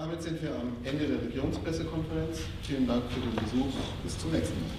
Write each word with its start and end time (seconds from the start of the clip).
Damit 0.00 0.22
sind 0.22 0.42
wir 0.42 0.48
am 0.48 0.72
Ende 0.82 1.06
der 1.06 1.20
Regierungspressekonferenz. 1.20 2.38
Vielen 2.62 2.86
Dank 2.86 3.02
für 3.12 3.20
den 3.20 3.36
Besuch. 3.36 3.74
Bis 4.02 4.18
zum 4.18 4.32
nächsten 4.32 4.58
Mal. 4.58 4.70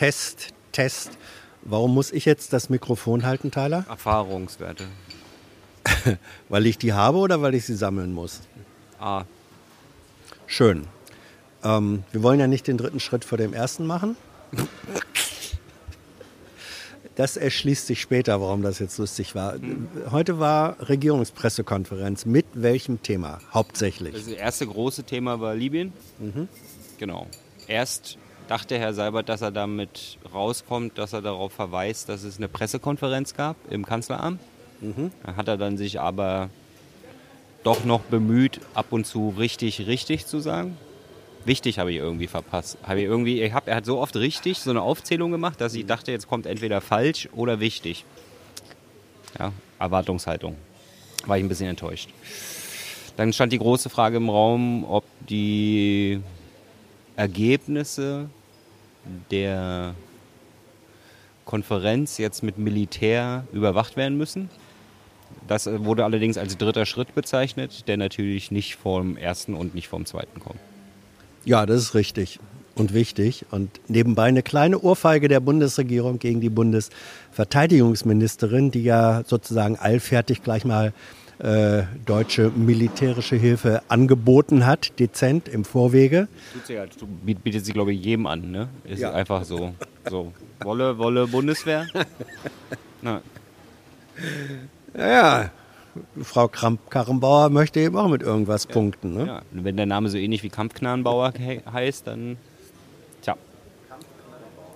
Test, 0.00 0.54
Test. 0.72 1.10
Warum 1.60 1.92
muss 1.92 2.10
ich 2.10 2.24
jetzt 2.24 2.54
das 2.54 2.70
Mikrofon 2.70 3.26
halten, 3.26 3.50
Tyler? 3.50 3.84
Erfahrungswerte. 3.86 4.86
weil 6.48 6.64
ich 6.64 6.78
die 6.78 6.94
habe 6.94 7.18
oder 7.18 7.42
weil 7.42 7.54
ich 7.54 7.66
sie 7.66 7.74
sammeln 7.74 8.14
muss? 8.14 8.40
Ah. 8.98 9.24
Schön. 10.46 10.86
Ähm, 11.62 12.02
wir 12.12 12.22
wollen 12.22 12.40
ja 12.40 12.46
nicht 12.46 12.66
den 12.66 12.78
dritten 12.78 12.98
Schritt 12.98 13.26
vor 13.26 13.36
dem 13.36 13.52
ersten 13.52 13.86
machen. 13.86 14.16
Das 17.16 17.36
erschließt 17.36 17.86
sich 17.86 18.00
später, 18.00 18.40
warum 18.40 18.62
das 18.62 18.78
jetzt 18.78 18.96
lustig 18.96 19.34
war. 19.34 19.56
Heute 20.10 20.38
war 20.38 20.76
Regierungspressekonferenz. 20.88 22.24
Mit 22.24 22.46
welchem 22.54 23.02
Thema 23.02 23.38
hauptsächlich? 23.52 24.14
Das 24.14 24.28
erste 24.28 24.66
große 24.66 25.02
Thema 25.02 25.42
war 25.42 25.54
Libyen. 25.54 25.92
Mhm. 26.18 26.48
Genau. 26.96 27.26
Erst 27.66 28.16
dachte 28.50 28.78
Herr 28.78 28.92
Seibert, 28.92 29.28
dass 29.28 29.42
er 29.42 29.52
damit 29.52 30.18
rauskommt, 30.34 30.98
dass 30.98 31.12
er 31.12 31.22
darauf 31.22 31.52
verweist, 31.52 32.08
dass 32.08 32.24
es 32.24 32.38
eine 32.38 32.48
Pressekonferenz 32.48 33.34
gab 33.34 33.56
im 33.70 33.86
Kanzleramt. 33.86 34.40
Mhm. 34.80 35.12
Da 35.24 35.36
hat 35.36 35.46
er 35.46 35.56
dann 35.56 35.76
sich 35.76 36.00
aber 36.00 36.50
doch 37.62 37.84
noch 37.84 38.00
bemüht, 38.00 38.60
ab 38.74 38.86
und 38.90 39.06
zu 39.06 39.34
richtig, 39.38 39.86
richtig 39.86 40.26
zu 40.26 40.40
sagen. 40.40 40.76
Wichtig 41.44 41.78
habe 41.78 41.92
ich 41.92 41.98
irgendwie 41.98 42.26
verpasst. 42.26 42.76
Habe 42.82 43.00
ich 43.00 43.06
irgendwie, 43.06 43.40
ich 43.40 43.52
hab, 43.52 43.68
er 43.68 43.76
hat 43.76 43.86
so 43.86 44.00
oft 44.00 44.16
richtig 44.16 44.58
so 44.58 44.70
eine 44.70 44.82
Aufzählung 44.82 45.30
gemacht, 45.30 45.60
dass 45.60 45.74
ich 45.74 45.86
dachte, 45.86 46.10
jetzt 46.10 46.26
kommt 46.26 46.46
entweder 46.46 46.80
falsch 46.80 47.28
oder 47.32 47.60
wichtig. 47.60 48.04
Ja, 49.38 49.52
Erwartungshaltung. 49.78 50.56
War 51.24 51.38
ich 51.38 51.44
ein 51.44 51.48
bisschen 51.48 51.68
enttäuscht. 51.68 52.10
Dann 53.16 53.32
stand 53.32 53.52
die 53.52 53.58
große 53.58 53.90
Frage 53.90 54.16
im 54.16 54.28
Raum, 54.28 54.84
ob 54.84 55.04
die 55.28 56.20
Ergebnisse 57.16 58.28
der 59.30 59.94
Konferenz 61.44 62.18
jetzt 62.18 62.42
mit 62.42 62.58
Militär 62.58 63.44
überwacht 63.52 63.96
werden 63.96 64.16
müssen. 64.16 64.50
Das 65.48 65.66
wurde 65.66 66.04
allerdings 66.04 66.38
als 66.38 66.56
dritter 66.56 66.86
Schritt 66.86 67.14
bezeichnet, 67.14 67.88
der 67.88 67.96
natürlich 67.96 68.50
nicht 68.50 68.76
vom 68.76 69.16
ersten 69.16 69.54
und 69.54 69.74
nicht 69.74 69.88
vom 69.88 70.06
zweiten 70.06 70.40
kommt. 70.40 70.60
Ja, 71.44 71.66
das 71.66 71.80
ist 71.80 71.94
richtig 71.94 72.38
und 72.74 72.94
wichtig. 72.94 73.44
Und 73.50 73.80
nebenbei 73.88 74.24
eine 74.24 74.42
kleine 74.42 74.80
Ohrfeige 74.80 75.28
der 75.28 75.40
Bundesregierung 75.40 76.18
gegen 76.18 76.40
die 76.40 76.50
Bundesverteidigungsministerin, 76.50 78.70
die 78.70 78.82
ja 78.82 79.22
sozusagen 79.26 79.76
allfertig 79.76 80.42
gleich 80.42 80.64
mal 80.64 80.92
äh, 81.40 81.84
deutsche 82.04 82.50
militärische 82.50 83.36
Hilfe 83.36 83.82
angeboten 83.88 84.66
hat, 84.66 84.98
dezent 84.98 85.48
im 85.48 85.64
Vorwege. 85.64 86.28
Sie 86.66 86.74
ja, 86.74 86.84
bietet 87.42 87.64
sie, 87.64 87.72
glaube 87.72 87.92
ich, 87.92 88.04
jedem 88.04 88.26
an. 88.26 88.50
Ne? 88.50 88.68
Ist 88.84 89.00
Ja. 89.00 89.12
einfach 89.12 89.44
so. 89.44 89.74
so. 90.08 90.32
Wolle, 90.62 90.98
Wolle, 90.98 91.26
Bundeswehr. 91.26 91.86
Na, 93.02 93.22
Ja, 94.96 95.50
Frau 96.22 96.48
Kramp-Karrenbauer 96.48 97.48
möchte 97.48 97.80
eben 97.80 97.96
auch 97.96 98.08
mit 98.08 98.22
irgendwas 98.22 98.66
punkten. 98.66 99.14
Ne? 99.14 99.26
ja. 99.26 99.42
Wenn 99.50 99.76
der 99.76 99.86
Name 99.86 100.08
so 100.10 100.18
ähnlich 100.18 100.42
wie 100.42 100.50
Kampfknarrenbauer 100.50 101.32
he 101.38 101.60
heißt, 101.70 102.06
dann. 102.06 102.36
Tja. 103.22 103.36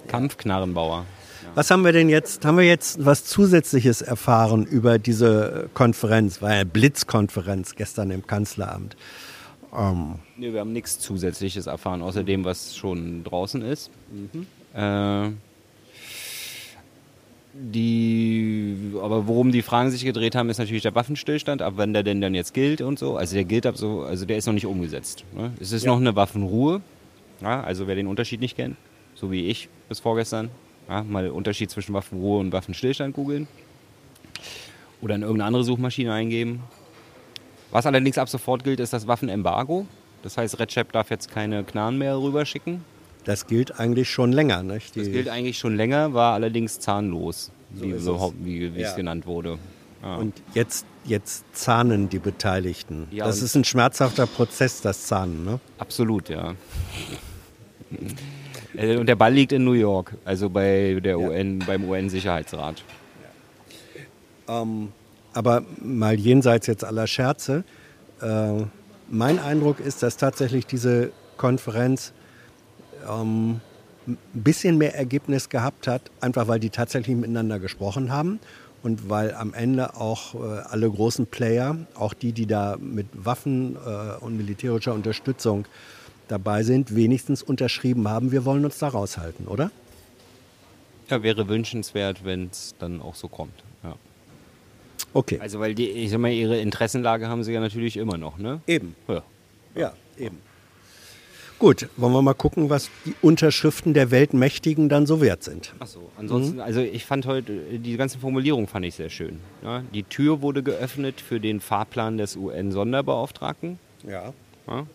Kampfknarrenbauer. 0.08 1.04
Was 1.54 1.70
haben 1.70 1.84
wir 1.84 1.92
denn 1.92 2.08
jetzt? 2.08 2.44
Haben 2.44 2.58
wir 2.58 2.64
jetzt 2.64 3.04
was 3.04 3.24
Zusätzliches 3.24 4.02
erfahren 4.02 4.64
über 4.66 4.98
diese 4.98 5.68
Konferenz? 5.74 6.42
War 6.42 6.50
ja 6.50 6.56
eine 6.60 6.66
Blitzkonferenz 6.66 7.76
gestern 7.76 8.10
im 8.10 8.26
Kanzleramt. 8.26 8.96
Ähm, 9.76 10.16
Nee, 10.36 10.52
wir 10.52 10.60
haben 10.60 10.72
nichts 10.72 10.98
Zusätzliches 10.98 11.66
erfahren, 11.66 12.02
außer 12.02 12.24
dem, 12.24 12.44
was 12.44 12.76
schon 12.76 13.22
draußen 13.22 13.62
ist. 13.62 13.90
Äh, 14.74 15.28
die, 17.52 18.76
aber 19.00 19.28
worum 19.28 19.52
die 19.52 19.62
Fragen 19.62 19.92
sich 19.92 20.04
gedreht 20.04 20.34
haben, 20.34 20.50
ist 20.50 20.58
natürlich 20.58 20.82
der 20.82 20.96
Waffenstillstand, 20.96 21.62
ab 21.62 21.74
wann 21.76 21.92
der 21.92 22.02
denn 22.02 22.20
dann 22.20 22.34
jetzt 22.34 22.52
gilt 22.52 22.80
und 22.80 22.98
so. 22.98 23.16
Also 23.16 23.36
der 23.36 23.44
gilt 23.44 23.64
ab 23.64 23.76
so, 23.76 24.02
also 24.02 24.26
der 24.26 24.38
ist 24.38 24.46
noch 24.46 24.54
nicht 24.54 24.66
umgesetzt. 24.66 25.24
Ne? 25.36 25.52
Es 25.60 25.70
ist 25.70 25.84
Ja. 25.84 25.92
noch 25.92 26.00
eine 26.00 26.16
Waffenruhe. 26.16 26.80
Ja, 27.40 27.62
also 27.62 27.86
wer 27.86 27.94
den 27.94 28.08
Unterschied 28.08 28.40
nicht 28.40 28.56
kennt, 28.56 28.76
so 29.14 29.30
wie 29.30 29.46
ich 29.46 29.68
bis 29.88 30.00
vorgestern, 30.00 30.50
ja, 30.88 31.02
mal 31.02 31.28
Unterschied 31.30 31.70
zwischen 31.70 31.92
Waffenruhe 31.94 32.40
und 32.40 32.52
Waffenstillstand 32.52 33.14
googeln. 33.14 33.46
Oder 35.00 35.16
in 35.16 35.22
irgendeine 35.22 35.46
andere 35.48 35.64
Suchmaschine 35.64 36.12
eingeben. 36.12 36.62
Was 37.70 37.86
allerdings 37.86 38.16
ab 38.18 38.28
sofort 38.28 38.64
gilt, 38.64 38.80
ist 38.80 38.92
das 38.92 39.06
Waffenembargo. 39.06 39.86
Das 40.22 40.36
heißt, 40.38 40.58
Recep 40.58 40.92
darf 40.92 41.10
jetzt 41.10 41.30
keine 41.30 41.64
Knarren 41.64 41.98
mehr 41.98 42.16
rüberschicken. 42.18 42.84
das 43.24 43.46
gilt 43.46 43.80
eigentlich 43.80 44.10
schon 44.10 44.32
länger. 44.32 44.62
Nicht? 44.62 44.96
Das 44.96 45.04
Die- 45.04 45.10
gilt 45.12 45.28
eigentlich 45.28 45.58
schon 45.58 45.76
länger, 45.76 46.12
war 46.12 46.34
allerdings 46.34 46.78
zahnlos, 46.80 47.50
wie, 47.70 47.92
so, 47.98 48.14
es. 48.16 48.20
hau- 48.20 48.34
wie, 48.38 48.74
wie 48.74 48.80
Ja. 48.80 48.90
es 48.90 48.96
genannt 48.96 49.24
wurde. 49.26 49.58
Ja. 50.02 50.16
Und 50.16 50.34
jetzt, 50.52 50.84
jetzt 51.04 51.44
zahnen 51.56 52.10
die 52.10 52.18
Beteiligten. 52.18 53.06
Ja, 53.10 53.24
das 53.24 53.40
ist 53.40 53.54
ein 53.56 53.64
schmerzhafter 53.64 54.26
Prozess, 54.26 54.82
das 54.82 55.06
Zahnen. 55.06 55.42
Ne? 55.44 55.58
Absolut, 55.78 56.28
ja. 56.28 56.54
Äh, 58.76 58.96
Und 58.96 59.06
der 59.06 59.16
Ball 59.16 59.32
liegt 59.32 59.52
in 59.52 59.64
New 59.64 59.72
York, 59.72 60.12
also 60.24 60.48
bei 60.50 60.98
der 61.02 61.18
Ja. 61.18 61.28
UN, 61.28 61.58
beim 61.60 61.84
UN-Sicherheitsrat. 61.88 62.82
Ähm, 64.48 64.92
aber 65.32 65.62
mal 65.82 66.14
jenseits 66.18 66.66
jetzt 66.66 66.84
aller 66.84 67.06
Scherze, 67.06 67.64
äh, 68.20 68.62
mein 69.08 69.38
Eindruck 69.38 69.80
ist, 69.80 70.02
dass 70.02 70.16
tatsächlich 70.16 70.66
diese 70.66 71.12
Konferenz 71.36 72.12
ähm, 73.08 73.60
ein 74.06 74.18
bisschen 74.34 74.76
mehr 74.78 74.94
Ergebnis 74.94 75.48
gehabt 75.48 75.86
hat, 75.86 76.02
einfach 76.20 76.46
weil 76.46 76.60
die 76.60 76.70
tatsächlich 76.70 77.16
miteinander 77.16 77.58
gesprochen 77.58 78.12
haben 78.12 78.38
und 78.82 79.08
weil 79.08 79.34
am 79.34 79.54
Ende 79.54 79.96
auch 79.96 80.34
äh, 80.34 80.38
alle 80.68 80.90
großen 80.90 81.26
Player, 81.26 81.76
auch 81.94 82.12
die, 82.12 82.32
die 82.32 82.46
da 82.46 82.76
mit 82.78 83.06
Waffen 83.14 83.76
äh, 83.76 84.22
und 84.22 84.36
militärischer 84.36 84.92
Unterstützung 84.92 85.64
dabei 86.28 86.62
sind, 86.62 86.94
wenigstens 86.94 87.42
unterschrieben 87.42 88.08
haben, 88.08 88.32
wir 88.32 88.44
wollen 88.44 88.64
uns 88.64 88.78
da 88.78 88.88
raushalten, 88.88 89.46
oder? 89.46 89.70
Ja, 91.10 91.22
wäre 91.22 91.48
wünschenswert, 91.48 92.24
wenn 92.24 92.48
es 92.50 92.74
dann 92.78 93.02
auch 93.02 93.14
so 93.14 93.28
kommt. 93.28 93.62
Ja. 93.82 93.94
Okay. 95.12 95.38
Also, 95.40 95.60
weil 95.60 95.74
die, 95.74 95.88
ich 95.88 96.10
sag 96.10 96.18
mal, 96.18 96.32
ihre 96.32 96.58
Interessenlage 96.58 97.28
haben 97.28 97.44
sie 97.44 97.52
ja 97.52 97.60
natürlich 97.60 97.96
immer 97.96 98.16
noch, 98.16 98.38
ne? 98.38 98.60
Eben. 98.66 98.96
Ja. 99.06 99.22
Ja, 99.74 99.92
eben. 100.18 100.38
Gut, 101.58 101.88
wollen 101.96 102.12
wir 102.12 102.22
mal 102.22 102.34
gucken, 102.34 102.68
was 102.68 102.90
die 103.04 103.14
Unterschriften 103.22 103.94
der 103.94 104.10
Weltmächtigen 104.10 104.88
dann 104.88 105.06
so 105.06 105.20
wert 105.20 105.44
sind. 105.44 105.72
Achso, 105.78 106.10
ansonsten, 106.18 106.60
also 106.60 106.80
ich 106.80 107.06
fand 107.06 107.26
heute, 107.26 107.52
die 107.78 107.96
ganze 107.96 108.18
Formulierung 108.18 108.66
fand 108.66 108.84
ich 108.86 108.96
sehr 108.96 109.08
schön. 109.08 109.38
Ja, 109.62 109.82
die 109.94 110.02
Tür 110.02 110.42
wurde 110.42 110.62
geöffnet 110.62 111.20
für 111.20 111.38
den 111.38 111.60
Fahrplan 111.60 112.18
des 112.18 112.36
UN-Sonderbeauftragten. 112.36 113.78
Ja. 114.06 114.32
Ja. 114.66 114.86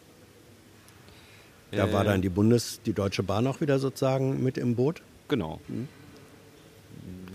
Da 1.72 1.92
war 1.94 2.02
Äh, 2.02 2.06
dann 2.06 2.22
die 2.22 2.30
Bundes-, 2.30 2.82
die 2.86 2.94
Deutsche 2.94 3.24
Bahn 3.24 3.46
auch 3.48 3.62
wieder 3.62 3.80
sozusagen 3.80 4.44
mit 4.44 4.58
im 4.58 4.76
Boot. 4.76 5.02
Genau. 5.28 5.60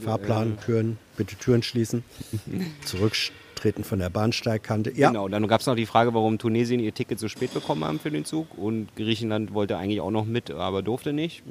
Fahrplan, 0.03 0.59
Türen, 0.61 0.99
bitte 1.17 1.37
Türen 1.37 1.63
schließen. 1.63 2.03
Zurücktreten 2.85 3.85
von 3.85 3.99
der 4.01 4.11
Bahnsteigkante. 4.11 4.93
Ja, 4.95 5.09
Genau, 5.09 5.29
dann 5.29 5.47
gab 5.47 5.61
es 5.61 5.67
noch 5.67 5.77
die 5.77 5.87
Frage, 5.87 6.13
warum 6.15 6.39
Tunesien 6.39 6.81
ihr 6.81 6.93
Ticket 6.93 7.19
so 7.19 7.29
spät 7.29 7.55
bekommen 7.55 7.85
haben 7.85 8.01
für 8.01 8.11
den 8.11 8.25
Zug 8.25 8.59
und 8.59 8.95
Griechenland 8.97 9.55
wollte 9.55 9.77
eigentlich 9.77 10.01
auch 10.01 10.11
noch 10.11 10.27
mit, 10.27 10.51
aber 10.51 10.83
durfte 10.83 11.13
nicht. 11.13 11.43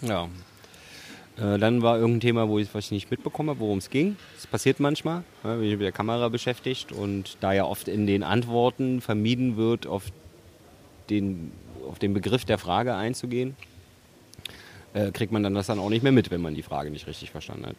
Ja. 0.00 0.28
Äh, 1.36 1.58
dann 1.58 1.82
war 1.82 1.98
irgendein 1.98 2.20
Thema, 2.20 2.48
wo 2.48 2.58
ich, 2.58 2.72
was 2.72 2.86
ich 2.86 2.90
nicht 2.92 3.10
mitbekommen 3.10 3.50
habe, 3.50 3.60
worum 3.60 3.78
es 3.78 3.90
ging. 3.90 4.16
Das 4.36 4.46
passiert 4.46 4.80
manchmal, 4.80 5.24
ja, 5.44 5.56
bin 5.56 5.64
ich 5.64 5.72
mit 5.72 5.82
der 5.82 5.92
Kamera 5.92 6.28
beschäftigt 6.28 6.92
und 6.92 7.36
da 7.40 7.52
ja 7.52 7.64
oft 7.64 7.88
in 7.88 8.06
den 8.06 8.22
Antworten 8.22 9.00
vermieden 9.02 9.56
wird, 9.56 9.86
auf 9.86 10.04
den, 11.10 11.52
auf 11.86 11.98
den 11.98 12.14
Begriff 12.14 12.44
der 12.44 12.58
Frage 12.58 12.94
einzugehen, 12.94 13.56
äh, 14.94 15.10
kriegt 15.12 15.32
man 15.32 15.42
dann 15.42 15.54
das 15.54 15.66
dann 15.66 15.78
auch 15.78 15.90
nicht 15.90 16.02
mehr 16.02 16.12
mit, 16.12 16.30
wenn 16.30 16.40
man 16.40 16.54
die 16.54 16.62
Frage 16.62 16.90
nicht 16.90 17.06
richtig 17.06 17.30
verstanden 17.30 17.66
hat. 17.66 17.76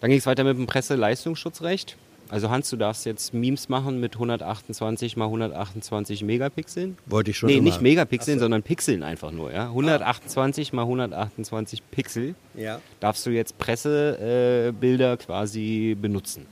Dann 0.00 0.10
ging 0.10 0.18
es 0.18 0.26
weiter 0.26 0.44
mit 0.44 0.56
dem 0.56 0.66
Presseleistungsschutzrecht. 0.66 1.96
Also 2.28 2.50
Hans, 2.50 2.68
du 2.70 2.76
darfst 2.76 3.06
jetzt 3.06 3.34
Memes 3.34 3.68
machen 3.68 4.00
mit 4.00 4.14
128 4.14 5.16
mal 5.16 5.26
128 5.26 6.24
Megapixeln. 6.24 6.98
Wollte 7.06 7.30
ich 7.30 7.38
schon 7.38 7.46
Nee, 7.48 7.56
immer. 7.56 7.64
nicht 7.64 7.80
Megapixeln, 7.80 8.38
so. 8.38 8.44
sondern 8.44 8.64
Pixeln 8.64 9.04
einfach 9.04 9.30
nur. 9.30 9.52
Ja? 9.52 9.66
128 9.68 10.72
mal 10.72 10.82
128 10.82 11.88
Pixel 11.92 12.34
Ja. 12.56 12.80
darfst 12.98 13.24
du 13.26 13.30
jetzt 13.30 13.58
Pressebilder 13.58 15.12
äh, 15.12 15.16
quasi 15.18 15.96
benutzen. 16.00 16.46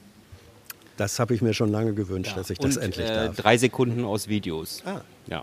Das 0.96 1.18
habe 1.18 1.34
ich 1.34 1.42
mir 1.42 1.54
schon 1.54 1.72
lange 1.72 1.92
gewünscht, 1.92 2.36
dass 2.36 2.50
ich 2.50 2.58
das 2.58 2.76
Und, 2.76 2.82
endlich 2.84 3.08
äh, 3.10 3.26
darf. 3.26 3.36
drei 3.36 3.56
Sekunden 3.58 4.04
aus 4.04 4.28
Videos. 4.28 4.80
Ah. 4.86 5.00
Ja. 5.26 5.42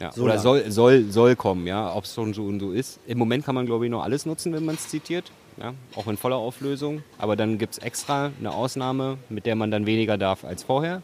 Ja. 0.00 0.12
So 0.12 0.22
Oder 0.24 0.34
lang. 0.34 0.42
soll, 0.42 0.70
soll, 0.70 1.04
soll 1.10 1.36
kommen, 1.36 1.66
ja, 1.66 1.94
ob 1.94 2.04
es 2.04 2.14
schon 2.14 2.32
so 2.34 2.44
und 2.44 2.60
so 2.60 2.72
ist. 2.72 2.98
Im 3.06 3.18
Moment 3.18 3.44
kann 3.44 3.54
man, 3.54 3.66
glaube 3.66 3.84
ich, 3.86 3.90
noch 3.90 4.02
alles 4.02 4.26
nutzen, 4.26 4.52
wenn 4.52 4.64
man 4.64 4.74
es 4.76 4.88
zitiert. 4.88 5.30
Ja, 5.60 5.74
auch 5.96 6.06
in 6.06 6.16
voller 6.16 6.36
Auflösung. 6.36 7.02
Aber 7.18 7.34
dann 7.34 7.58
gibt 7.58 7.72
es 7.74 7.78
extra 7.78 8.30
eine 8.38 8.52
Ausnahme, 8.52 9.18
mit 9.28 9.44
der 9.44 9.56
man 9.56 9.70
dann 9.72 9.86
weniger 9.86 10.16
darf 10.16 10.44
als 10.44 10.62
vorher. 10.62 11.02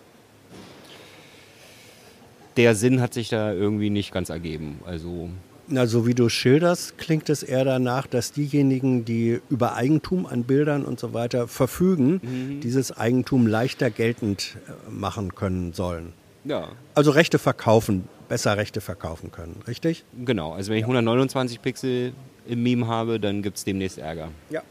Der 2.56 2.75
Sinn 2.76 3.00
hat 3.00 3.14
sich 3.14 3.29
da 3.29 3.52
irgendwie 3.52 3.91
nicht 3.91 4.12
ganz 4.12 4.29
ergeben. 4.31 4.79
Also, 4.87 5.29
Na, 5.67 5.87
so 5.88 6.06
wie 6.06 6.14
du 6.14 6.29
schilderst, 6.29 6.99
klingt 6.99 7.29
es 7.29 7.43
eher 7.43 7.64
danach, 7.64 8.06
dass 8.06 8.31
diejenigen, 8.31 9.05
die 9.05 9.41
über 9.50 9.75
Eigentum 9.75 10.25
an 10.26 10.44
Bildern 10.44 10.85
und 10.85 11.00
so 11.00 11.12
weiter 11.14 11.49
verfügen, 11.49 12.20
Mhm. 12.23 12.61
dieses 12.61 12.96
Eigentum 12.96 13.46
leichter 13.49 13.91
geltend 13.91 14.56
äh, 14.69 14.91
machen 14.91 15.35
können 15.35 15.73
sollen. 15.73 16.12
ja, 16.44 16.69
Also 16.94 17.11
Rechte 17.11 17.38
verkaufen, 17.41 18.05
besser 18.28 18.56
Rechte 18.56 18.80
verkaufen 18.80 19.30
können, 19.30 19.62
richtig? 19.66 20.04
genau. 20.24 20.52
Also, 20.52 20.70
wenn 20.70 20.78
ich 20.78 20.84
129 20.84 21.60
Pixel 21.62 22.12
im 22.46 22.62
Meme 22.62 22.86
habe, 22.86 23.20
dann 23.20 23.42
gibt 23.42 23.58
es 23.58 23.64
demnächst 23.64 23.98
Ärger. 23.98 24.30
Ja. 24.50 24.62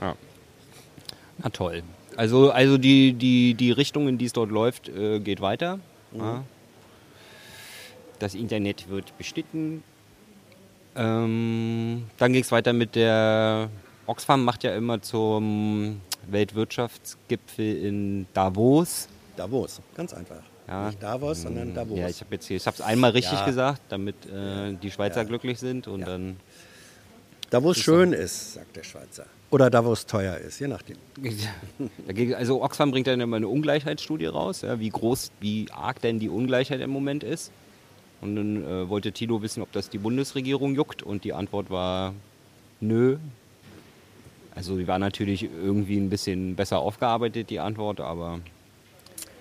Ja. 0.00 0.14
Na 1.38 1.50
toll. 1.50 1.82
Also, 2.16 2.50
also 2.50 2.78
die, 2.78 3.12
die, 3.12 3.54
die 3.54 3.70
Richtung, 3.70 4.08
in 4.08 4.18
die 4.18 4.24
es 4.24 4.32
dort 4.32 4.50
läuft, 4.50 4.88
äh, 4.88 5.20
geht 5.20 5.40
weiter. 5.40 5.78
Ja. 6.12 6.44
Das 8.18 8.34
Internet 8.34 8.88
wird 8.88 9.16
bestritten. 9.18 9.84
Ähm, 10.96 12.04
dann 12.16 12.32
ging 12.32 12.42
es 12.42 12.50
weiter 12.50 12.72
mit 12.72 12.96
der 12.96 13.68
Oxfam 14.08 14.42
macht 14.42 14.64
ja 14.64 14.74
immer 14.74 15.02
zum 15.02 16.00
Weltwirtschaftsgipfel 16.26 17.84
in 17.84 18.26
Davos. 18.32 19.06
Davos, 19.36 19.82
ganz 19.94 20.14
einfach. 20.14 20.42
Ja. 20.68 20.86
Nicht 20.88 21.02
Davos, 21.02 21.42
sondern 21.42 21.72
Davos. 21.74 21.98
Ja, 21.98 22.08
ich 22.08 22.20
habe 22.20 22.34
jetzt 22.34 22.46
hier, 22.46 22.58
ich 22.58 22.66
habe 22.66 22.74
es 22.74 22.80
einmal 22.82 23.10
richtig 23.10 23.38
Ja. 23.40 23.46
gesagt, 23.46 23.82
damit 23.88 24.14
äh, 24.26 24.74
die 24.74 24.90
Schweizer 24.90 25.24
glücklich 25.24 25.58
sind 25.58 25.88
und 25.88 26.00
Ja. 26.00 26.06
dann 26.06 26.36
da, 27.50 27.62
wo 27.62 27.70
es 27.70 27.78
schön 27.78 28.12
ist, 28.12 28.52
sagt 28.54 28.76
der 28.76 28.82
Schweizer. 28.82 29.24
Oder 29.50 29.70
da, 29.70 29.82
wo 29.82 29.92
es 29.94 30.04
teuer 30.04 30.36
ist, 30.36 30.60
je 30.60 30.68
nachdem. 30.68 30.98
Also 32.36 32.62
Oxfam 32.62 32.90
bringt 32.90 33.06
dann 33.06 33.18
immer 33.20 33.36
eine 33.38 33.48
Ungleichheitsstudie 33.48 34.26
raus, 34.26 34.60
ja, 34.60 34.78
wie 34.78 34.90
groß, 34.90 35.30
wie 35.40 35.66
arg 35.72 36.02
denn 36.02 36.18
die 36.18 36.28
Ungleichheit 36.28 36.80
im 36.82 36.90
Moment 36.90 37.24
ist. 37.24 37.50
Und 38.20 38.36
dann 38.36 38.64
äh, 38.64 38.88
wollte 38.90 39.12
Tilo 39.12 39.40
wissen, 39.40 39.62
ob 39.62 39.72
das 39.72 39.88
die 39.88 39.98
Bundesregierung 39.98 40.74
juckt 40.74 41.02
und 41.02 41.24
die 41.24 41.32
Antwort 41.32 41.70
war 41.70 42.12
nö. 42.80 43.16
Also 44.54 44.76
die 44.76 44.86
war 44.88 44.98
natürlich 44.98 45.44
irgendwie 45.44 45.96
ein 45.98 46.10
bisschen 46.10 46.56
besser 46.56 46.80
aufgearbeitet, 46.80 47.48
die 47.48 47.60
Antwort, 47.60 48.00
aber 48.00 48.40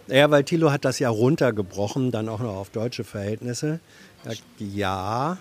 Naja, 0.07 0.31
weil 0.31 0.44
Thilo 0.44 0.71
hat 0.71 0.86
das 0.86 1.00
ja 1.00 1.09
runtergebrochen, 1.09 2.12
dann 2.12 2.30
auch 2.30 2.39
noch 2.39 2.56
auf 2.56 2.69
deutsche 2.69 3.04
Verhältnisse. 3.04 3.80
Er 4.24 4.31
sagt, 4.31 4.44
ja. 4.59 5.38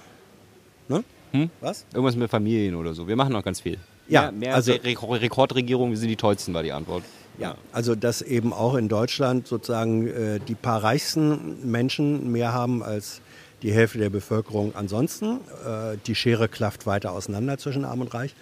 Ne? 0.89 1.05
Hm? 1.33 1.51
Was? 1.61 1.85
irgendwas 1.93 2.17
mit 2.17 2.31
Familien 2.31 2.75
oder 2.75 2.95
so. 2.95 3.07
Wir 3.09 3.17
machen 3.17 3.33
noch 3.33 3.45
ganz 3.45 3.61
viel. 3.61 3.79
Ja, 4.09 4.23
mehr, 4.31 4.33
mehr 4.33 4.55
also- 4.55 4.73
Re 4.73 4.81
Re 4.85 5.21
Rekordregierung, 5.21 5.91
wir 5.91 5.97
sind 5.99 6.09
die 6.09 6.17
tollsten, 6.17 6.55
war 6.55 6.63
die 6.63 6.73
Antwort. 6.73 7.03
Ja, 7.39 7.57
also 7.73 7.95
dass 7.95 8.23
eben 8.23 8.53
auch 8.55 8.77
in 8.77 8.89
Deutschland 8.89 9.47
sozusagen 9.47 10.07
äh, 10.07 10.41
die 10.41 10.55
paar 10.55 10.83
reichsten 10.83 11.71
Menschen 11.71 12.33
mehr 12.33 12.55
haben 12.55 12.83
als 12.83 13.21
die 13.63 13.73
Hälfte 13.73 13.99
der 13.99 14.09
Bevölkerung 14.11 14.75
ansonsten. 14.75 15.41
Äh, 15.67 15.99
die 16.07 16.15
Schere 16.15 16.49
klafft 16.49 16.87
weiter 16.87 17.13
auseinander 17.13 17.59
zwischen 17.59 17.85
Arm 17.85 18.01
und 18.01 18.15
Reich. 18.15 18.35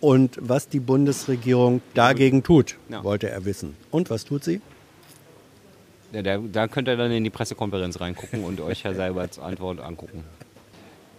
Und 0.00 0.38
was 0.40 0.68
die 0.68 0.80
Bundesregierung 0.80 1.82
dagegen 1.94 2.42
tut, 2.42 2.76
Ja. 2.88 3.04
wollte 3.04 3.28
er 3.30 3.44
wissen. 3.44 3.76
Und 3.92 4.10
was 4.10 4.24
tut 4.24 4.42
sie? 4.42 4.60
Ja, 6.12 6.22
da, 6.22 6.38
da 6.38 6.68
könnt 6.68 6.88
ihr 6.88 6.96
dann 6.96 7.10
in 7.10 7.24
die 7.24 7.30
Pressekonferenz 7.30 8.00
reingucken 8.00 8.44
und 8.44 8.60
euch 8.60 8.84
Herr 8.84 8.94
Seiberts 8.94 9.38
Antwort 9.38 9.80
angucken. 9.80 10.24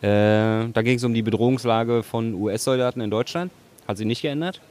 Äh, 0.01 0.69
da 0.71 0.81
ging 0.83 0.97
es 0.97 1.03
um 1.03 1.13
die 1.13 1.23
Bedrohungslage 1.23 2.03
von 2.03 2.33
US-Soldaten 2.35 3.01
in 3.01 3.09
Deutschland. 3.09 3.51
Hat 3.87 3.97
sich 3.97 4.05
nicht 4.05 4.21
geändert. 4.21 4.61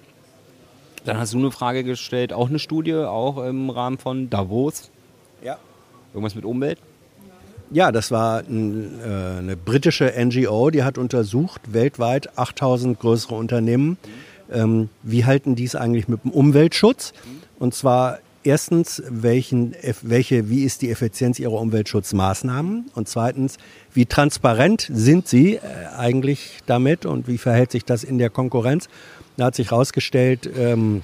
Dann 1.05 1.19
hast 1.19 1.33
du 1.33 1.39
eine 1.39 1.51
Frage 1.51 1.83
gestellt, 1.83 2.33
auch 2.33 2.49
eine 2.49 2.61
Studie, 2.61 2.95
auch 2.95 3.45
im 3.45 3.71
Rahmen 3.71 3.99
von 3.99 4.31
Davos. 4.31 4.91
Ja. 5.43 5.59
Irgendwas 6.15 6.37
mit 6.37 6.45
Umwelt. 6.45 6.79
Ja, 7.73 7.91
das 7.91 8.11
war 8.11 8.41
ein, 8.41 9.01
äh, 9.01 9.39
eine 9.39 9.57
britische 9.57 10.13
NGO, 10.17 10.71
die 10.71 10.85
hat 10.85 10.99
untersucht, 10.99 11.73
weltweit 11.73 12.39
8000 12.39 13.01
größere 13.01 13.35
Unternehmen, 13.35 13.97
ähm, 14.53 14.91
wie 15.03 15.25
halten 15.25 15.57
die 15.57 15.65
es 15.65 15.75
eigentlich 15.75 16.07
mit 16.07 16.23
dem 16.25 16.31
Umweltschutz? 16.31 17.15
Und 17.59 17.75
zwar 17.75 18.19
erstens, 18.45 19.03
welchen, 19.09 19.75
welche, 20.03 20.49
wie 20.49 20.65
ist 20.65 20.83
die 20.83 20.91
Effizienz 20.91 21.39
ihrer 21.39 21.61
Umweltschutzmaßnahmen? 21.61 22.91
Und 22.95 23.09
zweitens, 23.09 23.57
wie 23.95 24.07
transparent 24.07 24.89
sind 24.93 25.29
sie 25.29 25.57
äh, 25.57 25.61
eigentlich 25.97 26.59
damit 26.67 27.07
und 27.07 27.29
wie 27.29 27.39
verhält 27.39 27.73
sich 27.73 27.85
das 27.85 28.05
in 28.05 28.19
der 28.19 28.31
Konkurrenz? 28.31 28.89
Da 29.37 29.47
hat 29.47 29.55
sich 29.55 29.71
herausgestellt, 29.71 30.51
ähm, 30.57 31.03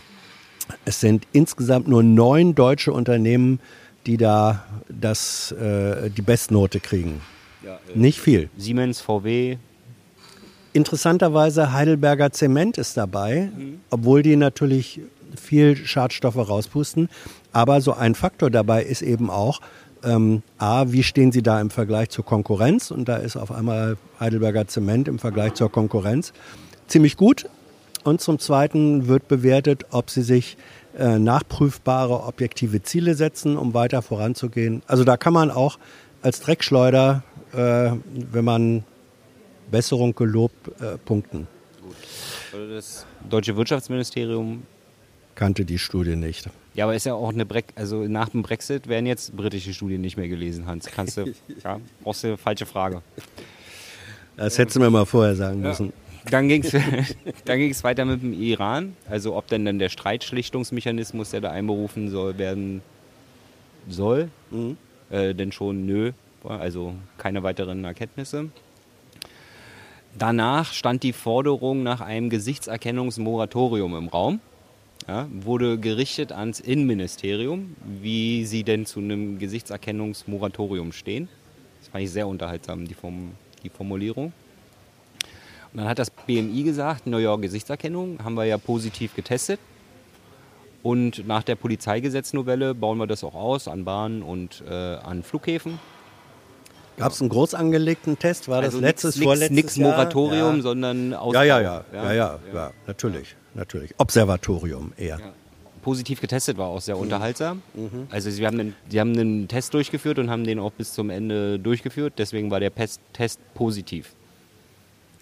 es 0.85 1.01
sind 1.01 1.27
insgesamt 1.33 1.89
nur 1.89 2.03
neun 2.03 2.55
deutsche 2.55 2.93
Unternehmen, 2.93 3.61
die 4.07 4.17
da 4.17 4.65
das, 4.89 5.53
äh, 5.53 6.11
die 6.11 6.23
Bestnote 6.23 6.81
kriegen. 6.81 7.21
Nicht 7.95 8.21
viel. 8.21 8.49
Siemens, 8.57 9.01
VW. 9.01 9.57
Interessanterweise 10.73 11.73
Heidelberger 11.73 12.31
Zement 12.31 12.79
ist 12.79 12.97
dabei, 12.97 13.51
obwohl 13.91 14.23
die 14.23 14.37
natürlich 14.37 15.01
viel 15.37 15.77
Schadstoffe 15.77 16.37
rauspusten. 16.37 17.09
Aber 17.53 17.81
so 17.81 17.93
ein 17.93 18.15
Faktor 18.15 18.51
dabei 18.51 18.83
ist 18.83 19.03
eben 19.03 19.31
auch, 19.31 19.61
ähm, 20.05 20.43
A, 20.59 20.87
wie 20.89 21.03
stehen 21.03 21.33
sie 21.33 21.43
da 21.43 21.61
im 21.61 21.71
Vergleich 21.71 22.11
zur 22.11 22.25
Konkurrenz? 22.25 22.91
Und 22.91 23.09
da 23.09 23.17
ist 23.17 23.37
auf 23.37 23.51
einmal 23.51 23.97
Heidelberger 24.21 24.69
Zement 24.69 25.09
im 25.09 25.19
Vergleich 25.19 25.55
zur 25.55 25.71
Konkurrenz 25.71 26.33
ziemlich 26.87 27.17
gut. 27.17 27.47
Und 28.05 28.21
zum 28.21 28.39
Zweiten 28.39 29.09
wird 29.09 29.29
bewertet, 29.29 29.87
ob 29.91 30.11
sie 30.11 30.23
sich 30.23 30.57
äh, 30.97 31.19
nachprüfbare, 31.19 32.25
objektive 32.25 32.83
Ziele 32.83 33.15
setzen, 33.15 33.57
um 33.57 33.75
weiter 33.75 34.03
voranzugehen. 34.03 34.83
Also 34.87 35.05
da 35.05 35.17
kann 35.17 35.33
man 35.33 35.51
auch 35.51 35.79
als 36.23 36.41
Dreckschleuder, 36.41 37.23
äh, 37.53 37.91
wenn 38.33 38.45
man 38.45 38.85
Besserung 39.71 40.15
gelobt, 40.15 40.69
äh, 40.81 40.97
punkten. 40.99 41.47
Also 42.53 42.75
Das 42.75 43.07
deutsche 43.29 43.57
Wirtschaftsministerium. 43.57 44.63
Kannte 45.39 45.65
die 45.65 45.79
Studie 45.79 46.17
nicht. 46.17 46.51
Ja, 46.75 46.85
aber 46.85 46.97
ist 46.97 47.07
ja 47.07 47.15
auch 47.15 47.33
eine 47.33 47.47
Bre 47.47 47.63
also 47.77 48.09
nach 48.09 48.31
dem 48.31 48.43
Brexit 48.43 48.89
werden 48.89 49.07
jetzt 49.07 49.37
britische 49.37 49.73
Studien 49.73 50.01
nicht 50.01 50.17
mehr 50.17 50.27
gelesen, 50.27 50.67
Hans. 50.67 50.87
Kannst 50.87 51.17
du, 51.17 51.33
ja, 51.65 51.79
brauchst 52.03 52.25
du 52.25 52.37
falsche 52.37 52.67
Frage. 52.67 53.03
Das 54.37 54.59
hättest 54.59 54.75
du 54.75 54.81
mir 54.81 54.91
mal 54.91 55.07
vorher 55.07 55.37
sagen 55.37 55.61
müssen. 55.61 55.93
Dann 56.29 56.49
ging 56.49 56.65
es 56.65 56.73
dann 57.45 57.59
ging's 57.59 57.85
weiter 57.85 58.05
mit 58.05 58.21
dem 58.21 58.33
Iran. 58.33 58.97
Also 59.09 59.37
ob 59.37 59.47
denn 59.47 59.65
dann 59.65 59.79
der 59.79 59.91
Streitschlichtungsmechanismus, 59.91 61.31
der 61.31 61.41
da 61.41 61.53
einberufen 61.53 62.11
soll, 62.11 62.37
werden 62.37 62.83
soll. 63.89 64.31
Äh, 65.11 65.37
denn 65.37 65.53
schon 65.53 65.87
nö. 65.87 66.11
Also 66.43 66.95
keine 67.17 67.45
weiteren 67.45 67.85
Erkenntnisse. 67.85 68.49
Danach 70.19 70.73
stand 70.73 71.05
die 71.05 71.13
Forderung 71.13 71.85
nach 71.85 72.01
einem 72.01 72.29
Gesichtserkennungsmoratorium 72.29 73.95
im 73.97 74.09
Raum. 74.09 74.41
Ja, 75.09 75.27
wurde 75.33 75.79
gerichtet 75.79 76.33
ans 76.33 76.61
Innenministerium, 76.61 77.75
wie 77.83 78.45
sie 78.45 78.63
denn 78.63 78.85
zu 78.85 79.01
einem 79.01 79.39
Gesichtserkennungsmoratorium 79.39 80.93
stehen. 80.93 81.31
Das 81.81 81.89
fand 81.89 82.05
ich 82.05 82.11
sehr 82.11 82.29
unterhaltsam, 82.29 82.87
die, 82.87 82.93
Form, 82.93 83.33
die 83.63 83.71
Formulierung. 83.71 84.35
Und 85.73 85.79
dann 85.79 85.89
hat 85.89 85.99
das 85.99 86.11
BMI 86.11 86.63
gesagt, 86.63 87.07
naja, 87.07 87.37
Gesichtserkennung 87.37 88.23
haben 88.23 88.35
wir 88.35 88.45
ja 88.45 88.59
positiv 88.59 89.15
getestet. 89.15 89.59
Und 90.83 91.27
nach 91.27 91.43
der 91.43 91.57
Polizeigesetznovelle 91.57 92.75
bauen 92.75 92.99
wir 92.99 93.07
das 93.07 93.25
auch 93.25 93.35
aus 93.35 93.67
an 93.67 93.87
Bahnen 93.87 94.23
und 94.23 94.63
äh, 94.69 94.73
an 94.73 95.23
Flughäfen. 95.23 95.79
Gab 96.99 97.13
es 97.13 97.21
einen 97.21 97.31
groß 97.31 97.55
angelegten 97.55 98.19
Test? 98.19 98.49
War 98.49 98.61
das 98.61 98.75
letztes, 98.75 99.17
nix, 99.17 99.25
vorletztes 99.25 99.57
nix 99.57 99.77
Jahr? 99.77 99.91
Moratorium, 99.91 100.57
ja. 100.57 100.63
sondern 100.63 101.15
Ausbau. 101.15 101.43
Ja, 101.43 101.61
ja, 101.61 101.61
ja, 101.61 101.85
ja, 101.93 102.13
ja, 102.13 102.39
ja, 102.53 102.71
natürlich, 102.87 103.37
natürlich. 103.59 103.95
Observatorium 103.99 104.93
eher. 104.97 105.19
Ja. 105.21 105.33
Positiv 105.83 106.21
getestet 106.21 106.59
war 106.59 106.69
auch 106.69 106.77
Mhm. 106.77 106.81
sehr 106.81 106.99
unterhaltsam. 106.99 107.63
Also 108.11 108.31
sie 108.31 108.45
haben, 108.47 108.59
einen, 108.61 108.75
sie 108.89 108.99
haben 109.01 109.13
einen 109.13 109.49
Test 109.49 109.73
durchgeführt 109.75 110.19
und 110.19 110.29
haben 110.31 110.45
den 110.45 110.59
auch 110.59 110.73
bis 110.73 110.93
zum 110.93 111.09
Ende 111.11 111.59
durchgeführt. 111.59 112.15
Deswegen 112.19 112.51
war 112.51 112.61
der 112.61 112.71
Pest 112.71 113.01
Test 113.13 113.41
positiv. 113.55 114.15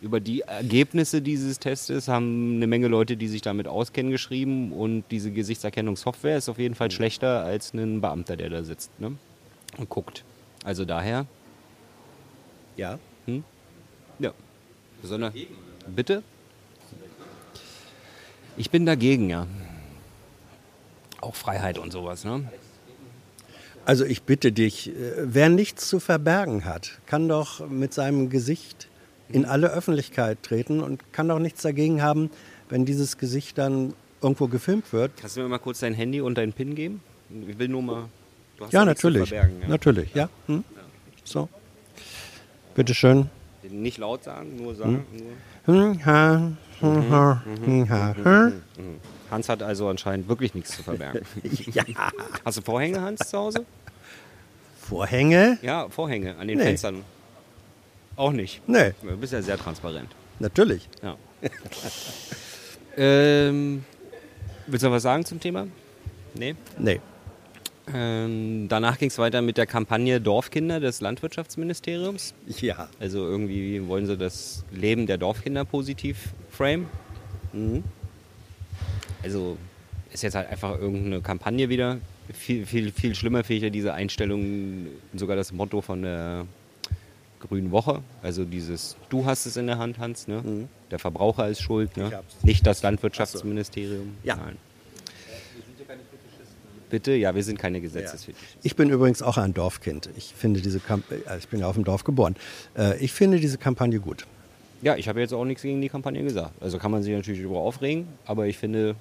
über 0.03 0.21
die 0.21 0.43
Ergebnisse 0.43 1.23
dieses 1.23 1.59
Testes 1.59 2.07
haben 2.07 2.57
eine 2.57 2.67
Menge 2.67 2.87
Leute, 2.87 3.17
die 3.17 3.29
sich 3.29 3.41
damit 3.41 3.67
auskennen, 3.67 4.13
geschrieben 4.13 4.71
und 4.73 5.05
diese 5.11 5.31
Gesichtserkennungssoftware 5.31 6.37
ist 6.37 6.51
auf 6.51 6.59
jeden 6.59 6.75
Fall 6.75 6.91
schlechter 6.91 7.45
als 7.45 7.73
ein 7.73 8.03
Beamter, 8.03 8.37
der 8.37 8.51
da 8.51 8.63
sitzt 8.63 8.91
ne? 9.01 9.13
und 9.79 9.89
guckt. 9.89 10.23
Also 10.65 10.85
daher, 10.85 11.25
Ja. 12.77 12.99
ja. 14.19 14.33
Besonders, 15.01 15.33
bitte? 15.95 16.23
Ich 18.57 18.71
bin 18.71 18.87
dagegen, 18.87 19.29
ja. 19.29 19.47
Auch 21.21 21.35
Freiheit 21.35 21.79
und 21.79 21.93
sowas, 21.93 22.25
ne? 22.25 22.45
Also 23.85 24.05
ich 24.05 24.23
bitte 24.23 24.51
dich, 24.51 24.89
äh, 24.89 24.93
wer 25.19 25.49
nichts 25.49 25.89
zu 25.89 26.01
verbergen 26.01 26.65
hat, 26.65 26.99
kann 27.07 27.29
doch 27.29 27.69
mit 27.69 27.95
seinem 27.95 28.31
Gesicht 28.31 28.89
in 29.29 29.45
alle 29.45 29.71
Öffentlichkeit 29.71 30.43
treten 30.43 30.81
und 30.81 31.13
kann 31.13 31.29
doch 31.29 31.39
nichts 31.39 31.63
dagegen 31.63 32.03
haben, 32.03 32.31
wenn 32.69 32.85
dieses 32.85 33.19
Gesicht 33.19 33.59
dann 33.59 33.95
irgendwo 34.23 34.49
gefilmt 34.49 34.93
wird. 34.93 35.13
Kannst 35.17 35.37
du 35.37 35.41
mir 35.43 35.49
mal 35.49 35.59
kurz 35.59 35.81
dein 35.81 35.95
Handy 35.95 36.21
und 36.21 36.37
deinen 36.37 36.53
PIN 36.53 36.75
geben? 36.75 37.01
Ich 37.49 37.59
will 37.59 37.69
nur 37.69 37.83
mal. 37.83 38.05
Ja, 38.71 38.85
natürlich. 38.85 39.29
verbergen, 39.29 39.61
ja. 39.63 39.69
Natürlich, 39.69 40.15
ja. 40.15 40.29
Hm? 40.47 40.65
So. 41.25 41.49
Bitteschön. 42.75 43.29
Nicht 43.69 43.99
laut 43.99 44.25
sagen, 44.25 44.57
nur 44.57 44.75
sagen. 44.75 45.05
Hm? 45.67 45.99
Nur. 46.05 46.57
Hm, 46.81 47.11
ha, 47.11 47.43
hm, 47.45 47.89
ha, 47.91 48.15
hm, 48.15 48.25
ha, 48.25 48.53
hm. 48.77 49.01
Hans 49.31 49.49
hat 49.49 49.63
also 49.63 49.89
anscheinend 49.89 50.29
wirklich 50.29 50.55
nichts 50.55 50.77
zu 50.77 50.83
verbergen. 50.83 51.23
Ja. 51.73 51.85
Hast 52.45 52.59
du 52.59 52.63
Vorhänge, 52.63 53.01
Hans, 53.01 53.29
zu 53.29 53.39
Hause? 53.39 53.65
Vorhänge? 54.81 55.59
Ja, 55.63 55.89
Vorhänge 55.89 56.37
an 56.37 56.47
den 56.49 56.59
Nee. 56.59 56.65
Fenstern. 56.65 57.03
Auch 58.15 58.33
nicht. 58.33 58.63
Nee, 58.69 58.93
Du 59.03 59.17
bist 59.17 59.33
ja 59.33 59.43
sehr 59.43 59.59
transparent. 59.59 60.09
natürlich. 60.39 60.89
Ja. 61.03 61.17
ähm, 62.97 63.85
willst 64.67 64.83
du 64.85 64.89
noch 64.89 64.95
was 64.97 65.03
sagen 65.03 65.25
zum 65.25 65.41
Thema? 65.41 65.67
Nee. 66.35 66.55
Nee. 66.79 67.01
Ähm, 67.93 68.67
danach 68.69 68.99
ging 68.99 69.11
es 69.11 69.19
weiter 69.19 69.43
mit 69.43 69.57
der 69.59 69.67
Kampagne 69.67 70.21
Dorfkinder 70.21 70.81
des 70.81 71.01
Landwirtschaftsministeriums. 71.01 72.35
Ja. 72.61 72.89
Also 72.99 73.19
irgendwie 73.27 73.87
wollen 73.87 74.07
sie 74.07 74.17
das 74.17 74.65
Leben 74.73 75.07
der 75.07 75.19
Dorfkinder 75.19 75.65
positiv 75.65 76.31
frame. 76.57 76.87
Mhm. 77.53 77.85
Also 79.23 79.57
ist 80.13 80.23
jetzt 80.23 80.35
halt 80.35 80.49
einfach 80.49 80.79
irgendeine 80.79 81.21
Kampagne 81.21 81.69
wieder. 81.69 81.99
Viel, 82.33 82.67
viel, 82.67 82.91
viel 82.91 83.15
schlimmer 83.15 83.45
finde 83.45 83.57
ich 83.59 83.63
ja 83.65 83.71
diese 83.71 83.95
Einstellung, 83.95 84.87
sogar 85.15 85.37
das 85.37 85.53
Motto 85.53 85.81
von 85.81 86.03
der 86.03 86.47
Grünen 87.41 87.71
Woche. 87.71 88.03
Also 88.23 88.45
dieses, 88.45 88.97
du 89.11 89.25
hast 89.27 89.47
es 89.47 89.57
in 89.57 89.67
der 89.67 89.79
Hand, 89.79 89.99
Hans, 89.99 90.27
ne? 90.27 90.43
Mhm. 90.43 90.69
Der 90.91 90.99
Verbraucher 90.99 91.49
ist 91.49 91.61
schuld, 91.61 91.97
ne? 91.97 92.23
Nicht 92.43 92.67
das 92.67 92.83
Landwirtschaftsministerium. 92.83 94.17
Ja. 94.25 94.37
Nein. 94.37 94.57
Bitte, 96.89 97.13
ja, 97.15 97.35
wir 97.35 97.43
sind 97.43 97.59
keine 97.59 97.81
Gesetzesfetischisten. 97.81 98.61
Ich 98.63 98.77
bin 98.77 98.91
übrigens 98.91 99.21
auch 99.21 99.39
ein 99.39 99.53
Dorfkind. 99.53 100.09
Ich 100.17 100.33
finde 100.37 100.61
diese 100.61 100.79
Kampagne, 100.79 101.21
ich 101.39 101.49
bin 101.49 101.59
ja 101.61 101.67
auf 101.67 101.75
dem 101.75 101.83
Dorf 101.85 102.05
geboren. 102.05 102.37
Äh, 102.77 102.97
Ich 102.99 103.13
finde 103.13 103.41
diese 103.41 103.59
Kampagne 103.59 103.99
gut. 103.99 104.25
Ja, 104.83 104.97
ich 104.97 105.09
habe 105.09 105.21
jetzt 105.21 105.33
auch 105.33 105.45
nichts 105.45 105.63
gegen 105.63 105.81
die 105.81 105.89
Kampagne 105.89 106.23
gesagt. 106.23 106.53
Also 106.61 106.79
kann 106.79 106.91
man 106.91 107.03
sich 107.03 107.15
natürlich 107.15 107.41
darüber 107.41 107.61
aufregen, 107.61 108.09
aber 108.27 108.47
ich 108.47 108.59
finde 108.59 108.95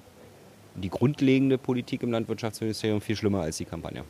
die 0.74 0.90
grundlegende 0.90 1.58
Politik 1.58 2.02
im 2.02 2.12
Landwirtschaftsministerium 2.12 3.00
viel 3.00 3.16
schlimmer 3.16 3.42
als 3.42 3.58
die 3.58 3.64
Kampagne. 3.64 4.04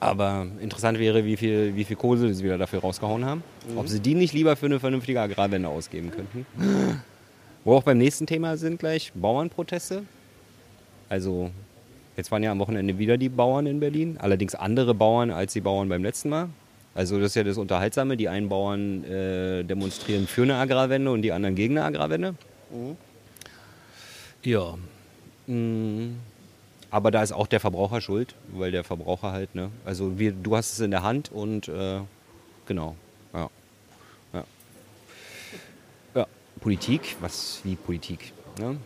Aber 0.00 0.46
interessant 0.60 0.98
wäre, 0.98 1.24
wie 1.26 1.36
viel, 1.36 1.76
wie 1.76 1.84
viel 1.84 1.96
Kohle 1.96 2.32
sie 2.32 2.42
wieder 2.42 2.56
dafür 2.56 2.80
rausgehauen 2.80 3.24
haben. 3.24 3.42
Ob 3.76 3.86
sie 3.86 4.00
die 4.00 4.14
nicht 4.14 4.32
lieber 4.32 4.56
für 4.56 4.66
eine 4.66 4.80
vernünftige 4.80 5.20
Agrarwende 5.20 5.68
ausgeben 5.68 6.10
könnten. 6.10 6.46
Wo 7.64 7.72
wir 7.72 7.76
auch 7.76 7.82
beim 7.82 7.98
nächsten 7.98 8.26
Thema 8.26 8.56
sind 8.56 8.78
gleich 8.78 9.12
Bauernproteste. 9.14 10.04
Also 11.10 11.50
jetzt 12.16 12.30
waren 12.30 12.42
ja 12.42 12.50
am 12.50 12.58
Wochenende 12.58 12.98
wieder 12.98 13.18
die 13.18 13.28
Bauern 13.28 13.66
in 13.66 13.78
Berlin. 13.80 14.16
Allerdings 14.18 14.54
andere 14.54 14.94
Bauern 14.94 15.30
als 15.30 15.52
die 15.52 15.60
Bauern 15.60 15.90
beim 15.90 16.02
letzten 16.02 16.30
Mal. 16.30 16.48
Also 16.94 17.18
das 17.18 17.28
ist 17.28 17.34
ja 17.36 17.44
das 17.44 17.56
Unterhaltsame. 17.56 18.16
Die 18.16 18.28
einen 18.28 18.48
Bauern 18.48 19.04
äh, 19.04 19.62
demonstrieren 19.64 20.26
für 20.26 20.42
eine 20.42 20.56
Agrarwende 20.56 21.10
und 21.10 21.22
die 21.22 21.32
anderen 21.32 21.54
gegen 21.54 21.78
eine 21.78 21.86
Agrarwende. 21.86 22.34
Ja. 24.42 24.76
Mm. 25.46 26.16
Aber 26.90 27.10
da 27.12 27.22
ist 27.22 27.32
auch 27.32 27.46
der 27.46 27.60
Verbraucher 27.60 28.00
schuld, 28.00 28.34
weil 28.52 28.72
der 28.72 28.82
Verbraucher 28.82 29.30
halt, 29.30 29.54
ne? 29.54 29.70
Also 29.84 30.18
wir, 30.18 30.32
du 30.32 30.56
hast 30.56 30.72
es 30.72 30.80
in 30.80 30.90
der 30.90 31.04
Hand 31.04 31.30
und 31.30 31.68
äh, 31.68 32.00
genau. 32.66 32.96
Ja. 33.32 33.48
ja. 34.32 34.44
Ja. 36.16 36.26
Politik, 36.60 37.16
was 37.20 37.60
wie 37.62 37.76
Politik. 37.76 38.32
Ne? 38.58 38.76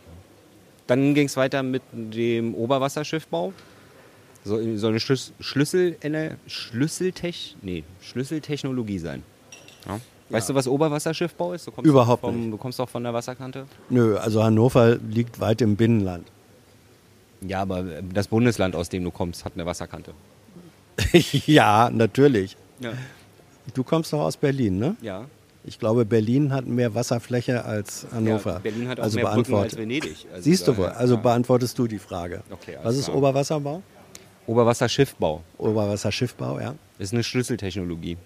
Dann 0.87 1.15
ging 1.15 1.27
es 1.27 1.37
weiter 1.39 1.63
mit 1.63 1.83
dem 1.93 2.55
Oberwasserschiffbau. 2.55 3.55
Soll, 4.45 4.77
soll 4.77 4.91
eine 4.91 5.01
Schlüs 5.01 5.33
Schlüssel, 5.41 5.97
Schlüsseltech, 6.47 7.57
nee, 7.63 7.83
Schlüsseltechnologie 8.03 8.99
sein. 8.99 9.23
Ja. 9.87 10.01
Weißt 10.31 10.49
du, 10.49 10.55
was 10.55 10.67
Oberwasserschiffbau 10.67 11.53
ist? 11.53 11.67
Du 11.67 11.71
kommst 11.71 11.89
Überhaupt 11.89 12.21
vom, 12.23 12.39
nicht. 12.39 12.53
Du 12.53 12.57
kommst 12.57 12.79
doch 12.79 12.89
von 12.89 13.03
der 13.03 13.13
Wasserkante. 13.13 13.67
Nö, 13.91 14.17
also 14.17 14.43
Hannover 14.43 14.97
liegt 14.97 15.41
weit 15.41 15.61
im 15.61 15.77
Binnenland. 15.77 16.27
Ja, 17.47 17.61
aber 17.63 17.81
äh, 17.81 18.03
das 18.13 18.29
Bundesland, 18.29 18.75
aus 18.75 18.89
dem 18.89 19.05
du 19.05 19.11
kommst, 19.11 19.45
hat 19.45 19.53
eine 19.55 19.67
Wasserkante. 19.67 20.13
ja, 21.47 21.91
natürlich. 21.91 22.57
Ja. 22.81 22.93
Du 23.75 23.85
kommst 23.85 24.13
doch 24.13 24.21
aus 24.21 24.37
Berlin, 24.37 24.79
ne? 24.79 24.97
Ja. 25.03 25.27
Ich 25.67 25.79
glaube, 25.79 26.05
Berlin 26.05 26.53
hat 26.53 26.67
mehr 26.67 26.95
Wasserfläche 26.95 27.65
als 27.65 28.07
Hannover. 28.13 28.55
Ja, 28.55 28.59
Berlin 28.59 28.89
hat 28.89 29.01
auch 29.01 29.05
also 29.05 29.19
mehr 29.19 29.33
Brücken 29.33 29.55
als. 29.55 29.77
Venedig. 29.77 30.27
Also 30.31 30.43
Siehst 30.43 30.69
du 30.69 30.77
wohl, 30.77 30.87
also 30.87 31.15
ja. 31.15 31.21
beantwortest 31.21 31.79
du 31.79 31.87
die 31.87 31.99
Frage. 31.99 32.43
Okay, 32.51 32.77
Was 32.83 32.97
ist. 32.97 33.09
Oberwasserbau? 33.09 33.83
Oberwasserschiffbau 34.47 35.43
Oberwasserschiffbau, 35.59 36.61
ja. 36.61 36.75
ist 36.99 37.13
eine 37.13 37.23
Schlüsseltechnologie. 37.23 38.17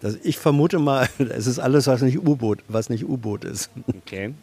Das, 0.00 0.18
ich 0.22 0.38
vermute 0.38 0.78
mal, 0.78 1.08
es 1.18 1.46
ist 1.46 1.58
alles, 1.58 1.86
was 1.86 2.02
nicht 2.02 2.18
U-Boot, 2.18 2.60
was 2.68 2.90
nicht 2.90 3.04
U-Boot 3.04 3.44
ist. 3.44 3.70
Okay. 3.88 4.34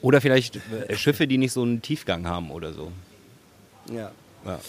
Oder 0.00 0.20
vielleicht 0.20 0.60
äh, 0.88 0.96
Schiffe, 0.96 1.26
die 1.26 1.38
nicht 1.38 1.52
so 1.52 1.62
einen 1.62 1.82
Tiefgang 1.82 2.26
haben 2.26 2.50
oder 2.50 2.72
so. 2.72 2.92
Ja. 3.92 4.12
Ja. 4.44 4.60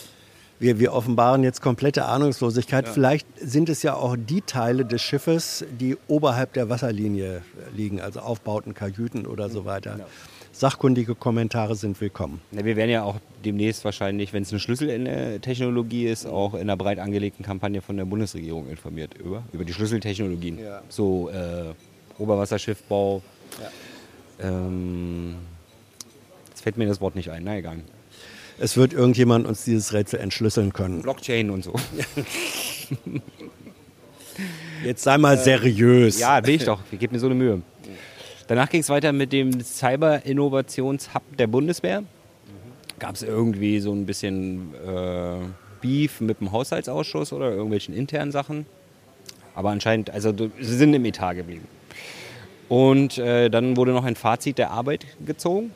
Wir, 0.59 0.79
wir 0.79 0.93
offenbaren 0.93 1.43
jetzt 1.43 1.61
komplette 1.61 2.05
Ahnungslosigkeit. 2.05 2.87
Vielleicht 2.87 3.27
sind 3.39 3.69
es 3.69 3.81
ja 3.81 3.93
auch 3.93 4.17
die 4.17 4.41
Teile 4.41 4.83
des 4.83 5.01
Schiffes, 5.01 5.63
die 5.79 5.97
oberhalb 6.07 6.53
der 6.53 6.67
Wasserlinie 6.67 7.43
liegen, 7.73 8.01
also 8.01 8.19
Aufbauten, 8.19 8.73
Kajüten 8.73 9.25
oder 9.25 9.49
so 9.49 9.63
weiter. 9.63 10.05
Sachkundige 10.59 11.15
Kommentare 11.15 11.73
sind 11.73 12.01
willkommen. 12.01 12.41
Na, 12.51 12.65
wir 12.65 12.75
werden 12.75 12.89
ja 12.89 13.03
auch 13.03 13.15
demnächst 13.45 13.85
wahrscheinlich, 13.85 14.33
wenn 14.33 14.43
es 14.43 14.51
eine 14.51 14.59
Schlüsseltechnologie 14.59 16.05
ist, 16.05 16.25
auch 16.25 16.53
in 16.53 16.59
einer 16.59 16.75
breit 16.75 16.99
angelegten 16.99 17.45
Kampagne 17.45 17.81
von 17.81 17.95
der 17.95 18.03
Bundesregierung 18.03 18.67
informiert 18.67 19.13
über, 19.17 19.43
über 19.53 19.63
die 19.63 19.71
Schlüsseltechnologien. 19.71 20.59
Ja. 20.59 20.81
So 20.89 21.29
äh, 21.29 21.73
Oberwasserschiffbau. 22.17 23.21
Ähm, 24.41 25.35
jetzt 26.49 26.59
fällt 26.61 26.77
mir 26.77 26.87
das 26.87 26.99
Wort 26.99 27.15
nicht 27.15 27.31
ein, 27.31 27.45
na 27.45 27.55
egal. 27.55 27.77
Es 28.57 28.75
wird 28.75 28.91
irgendjemand 28.91 29.47
uns 29.47 29.63
dieses 29.63 29.93
Rätsel 29.93 30.19
entschlüsseln 30.19 30.73
können. 30.73 31.03
Blockchain 31.03 31.51
und 31.51 31.63
so. 31.63 31.73
Jetzt 34.83 35.03
sei 35.03 35.17
mal 35.17 35.37
seriös. 35.37 36.19
Ja, 36.19 36.45
will 36.45 36.55
ich 36.55 36.65
doch. 36.65 36.81
Ich 36.91 36.99
gebe 36.99 37.13
mir 37.13 37.19
so 37.19 37.27
eine 37.27 37.35
Mühe. 37.35 37.61
Danach 38.49 38.67
ging 38.67 38.81
es 38.81 38.89
weiter 38.89 39.13
mit 39.13 39.31
dem 39.31 39.61
Cyber-Innovations-Hub 39.61 41.21
der 41.37 41.45
Bundeswehr. 41.45 42.03
Gab 42.97 43.13
es 43.13 43.21
irgendwie 43.21 43.79
so 43.79 43.93
ein 43.93 44.07
bisschen 44.07 44.73
äh, 44.73 45.37
Beef 45.81 46.19
mit 46.19 46.39
dem 46.39 46.51
Haushaltsausschuss 46.51 47.31
oder 47.31 47.51
irgendwelchen 47.51 47.93
internen 47.93 48.31
Sachen. 48.31 48.65
Aber 49.53 49.69
anscheinend, 49.69 50.09
also 50.09 50.33
sie 50.35 50.77
sind 50.77 50.95
im 50.95 51.05
Etat 51.05 51.35
geblieben. 51.35 51.67
Und 52.69 53.19
äh, 53.19 53.51
dann 53.51 53.77
wurde 53.77 53.91
noch 53.91 54.03
ein 54.03 54.15
Fazit 54.15 54.57
der 54.57 54.71
Arbeit 54.71 55.05
gezogen. 55.23 55.71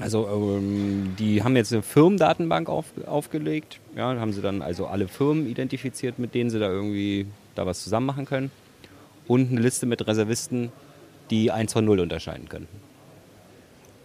Also 0.00 0.26
ähm, 0.28 1.14
die 1.20 1.44
haben 1.44 1.54
jetzt 1.54 1.72
eine 1.72 1.82
Firmendatenbank 1.82 2.68
auf, 2.68 2.86
aufgelegt. 3.06 3.78
Ja, 3.94 4.18
haben 4.18 4.32
sie 4.32 4.42
dann 4.42 4.60
also 4.60 4.88
alle 4.88 5.06
Firmen 5.06 5.48
identifiziert, 5.48 6.18
mit 6.18 6.34
denen 6.34 6.50
sie 6.50 6.58
da 6.58 6.68
irgendwie 6.68 7.28
da 7.54 7.64
was 7.64 7.84
zusammen 7.84 8.06
machen 8.06 8.24
können. 8.24 8.50
Und 9.28 9.52
eine 9.52 9.60
Liste 9.60 9.86
mit 9.86 10.04
Reservisten, 10.04 10.72
die 11.30 11.50
1 11.50 11.72
von 11.72 11.84
0 11.84 12.00
unterscheiden 12.00 12.48
können. 12.48 12.68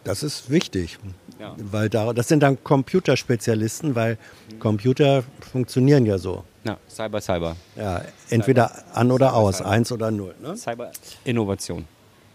Das 0.03 0.23
ist 0.23 0.49
wichtig, 0.49 0.97
Ja. 1.39 1.55
weil 1.57 1.87
da, 1.89 2.11
das 2.13 2.27
sind 2.27 2.41
dann 2.41 2.63
Computerspezialisten, 2.63 3.93
weil 3.95 4.17
Computer 4.59 5.23
funktionieren 5.51 6.05
ja 6.07 6.17
so. 6.17 6.43
Ja, 6.63 6.77
Cyber, 6.89 7.21
Cyber. 7.21 7.55
Ja, 7.75 8.01
entweder 8.29 8.83
an 8.95 9.11
oder 9.11 9.35
aus, 9.35 9.57
Cyber. 9.57 9.69
eins 9.69 9.91
oder 9.91 10.09
null. 10.11 10.33
Ne? 10.41 10.55
Cyber 10.57 10.91
Innovation. 11.23 11.85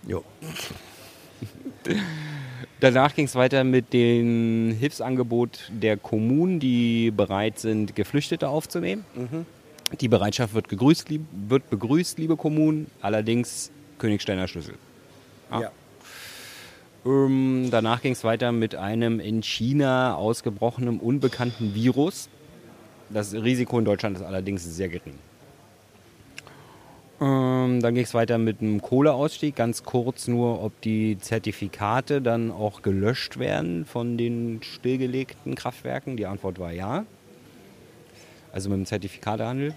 Jo. 0.07 0.23
Danach 2.81 3.15
ging 3.15 3.25
es 3.27 3.35
weiter 3.35 3.65
mit 3.65 3.93
dem 3.93 4.73
Hilfsangebot 4.79 5.71
der 5.71 5.97
Kommunen, 5.97 6.61
die 6.61 7.11
bereit 7.11 7.59
sind, 7.59 7.95
Geflüchtete 7.97 8.49
aufzunehmen. 8.49 9.05
Die 10.01 10.09
Bereitschaft 10.09 10.55
wird, 10.55 10.69
gegrüßt, 10.69 11.09
lieb, 11.09 11.23
wird 11.49 11.71
begrüßt, 11.71 12.19
liebe 12.19 12.37
Kommunen, 12.37 12.91
allerdings 13.01 13.71
Königsteiner 13.99 14.49
Schlüssel. 14.49 14.75
Ja. 15.51 15.71
Ähm, 17.05 17.69
danach 17.71 18.03
ging 18.03 18.13
es 18.13 18.25
weiter 18.25 18.53
mit 18.53 18.75
einem 18.75 19.21
in 19.21 19.43
China 19.43 20.17
ausgebrochenen 20.17 20.99
unbekannten 20.99 21.75
Virus. 21.75 22.29
Das 23.11 23.33
Risiko 23.33 23.79
in 23.79 23.85
Deutschland 23.85 24.17
ist 24.17 24.25
allerdings 24.25 24.65
sehr 24.65 24.89
gering. 24.89 25.15
Ähm, 27.21 27.81
dann 27.81 27.95
ging 27.95 28.05
es 28.05 28.13
weiter 28.13 28.39
mit 28.39 28.61
einem 28.61 28.83
Kohleausstieg. 28.83 29.55
Ganz 29.55 29.85
kurz 29.85 30.27
nur, 30.27 30.63
ob 30.63 30.81
die 30.81 31.17
Zertifikate 31.19 32.21
dann 32.21 32.51
auch 32.51 32.83
gelöscht 32.83 33.39
werden 33.39 33.85
von 33.87 34.19
den 34.19 34.61
stillgelegten 34.63 35.55
Kraftwerken. 35.55 36.17
Die 36.17 36.27
Antwort 36.27 36.59
war 36.59 36.73
ja. 36.73 37.07
Also 38.53 38.69
mit 38.69 38.79
dem 38.79 38.87
Zertifikatehandel 38.87 39.75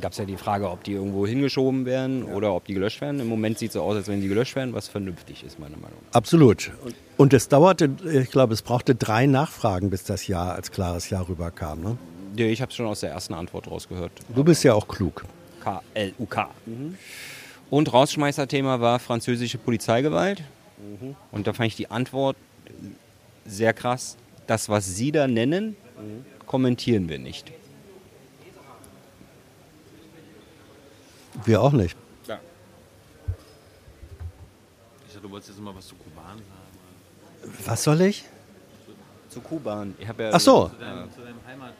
gab 0.00 0.12
es 0.12 0.18
ja 0.18 0.24
die 0.24 0.36
Frage, 0.36 0.70
ob 0.70 0.84
die 0.84 0.92
irgendwo 0.92 1.26
hingeschoben 1.26 1.86
werden 1.86 2.26
ja. 2.26 2.34
oder 2.34 2.54
ob 2.54 2.64
die 2.64 2.74
gelöscht 2.74 3.00
werden. 3.00 3.20
Im 3.20 3.28
Moment 3.28 3.58
sieht 3.58 3.68
es 3.68 3.74
so 3.74 3.82
aus, 3.82 3.96
als 3.96 4.08
wenn 4.08 4.20
die 4.20 4.28
gelöscht 4.28 4.56
werden, 4.56 4.74
was 4.74 4.88
vernünftig 4.88 5.44
ist, 5.44 5.58
meiner 5.58 5.76
Meinung 5.76 5.98
nach. 6.06 6.14
Absolut. 6.14 6.72
Und 7.16 7.32
es 7.32 7.48
dauerte, 7.48 7.90
ich 8.12 8.30
glaube, 8.30 8.54
es 8.54 8.62
brauchte 8.62 8.94
drei 8.94 9.26
Nachfragen, 9.26 9.90
bis 9.90 10.04
das 10.04 10.26
Ja 10.26 10.52
als 10.52 10.70
klares 10.70 11.10
Ja 11.10 11.20
rüberkam. 11.20 11.80
Ne? 11.80 11.98
Ja, 12.36 12.46
ich 12.46 12.60
habe 12.60 12.70
es 12.70 12.76
schon 12.76 12.86
aus 12.86 13.00
der 13.00 13.10
ersten 13.10 13.34
Antwort 13.34 13.70
rausgehört. 13.70 14.12
Du 14.34 14.42
bist 14.42 14.64
ja 14.64 14.74
auch 14.74 14.88
klug. 14.88 15.24
K-L-U-K. 15.62 16.50
Mhm. 16.66 16.96
Und 17.70 17.92
Rausschmeißerthema 17.92 18.80
war 18.80 18.98
französische 18.98 19.58
Polizeigewalt. 19.58 20.42
Mhm. 20.78 21.14
Und 21.32 21.46
da 21.46 21.52
fand 21.52 21.68
ich 21.68 21.76
die 21.76 21.90
Antwort 21.90 22.36
sehr 23.46 23.72
krass. 23.72 24.16
Das, 24.46 24.68
was 24.68 24.96
Sie 24.96 25.12
da 25.12 25.26
nennen, 25.26 25.76
mhm. 25.96 26.46
kommentieren 26.46 27.08
wir 27.08 27.18
nicht. 27.18 27.52
Wir 31.44 31.60
auch 31.60 31.72
nicht. 31.72 31.96
Ja. 32.26 32.38
Ich 35.06 35.14
dachte, 35.14 35.26
du 35.26 35.30
wolltest 35.30 35.50
jetzt 35.50 35.60
mal 35.60 35.74
was 35.74 35.86
zu 35.88 35.94
Kuban 35.96 36.38
sagen. 36.38 37.54
Was 37.66 37.82
soll 37.82 38.00
ich? 38.02 38.24
Zu 39.28 39.40
Kuban. 39.40 39.94
Ich 39.98 40.06
ja 40.06 40.14
Ach 40.32 40.40
so. 40.40 40.68
Zu 40.68 40.76
deinem, 40.76 41.12
zu 41.12 41.20
deinem 41.20 41.46
Heimat. 41.46 41.72